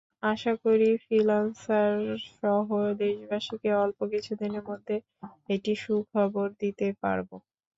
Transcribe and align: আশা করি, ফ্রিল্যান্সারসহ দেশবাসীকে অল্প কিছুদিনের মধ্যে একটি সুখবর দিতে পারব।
আশা 0.31 0.53
করি, 0.63 0.89
ফ্রিল্যান্সারসহ 1.03 2.67
দেশবাসীকে 3.01 3.69
অল্প 3.83 3.99
কিছুদিনের 4.13 4.63
মধ্যে 4.69 4.95
একটি 5.49 5.71
সুখবর 5.83 6.47
দিতে 6.61 6.87
পারব। 7.01 7.29